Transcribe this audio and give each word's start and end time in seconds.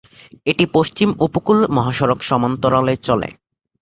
এটি 0.47 0.65
পশ্চিম 0.75 1.09
উপকূল 1.25 1.57
মহাসড়ক 1.75 2.19
সমান্তরালে 2.29 2.93
চলে। 3.07 3.29